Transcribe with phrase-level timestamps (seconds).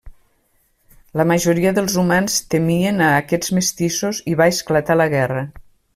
[1.21, 5.45] La majoria dels humans temien a aquests mestissos i va esclatar la guerra.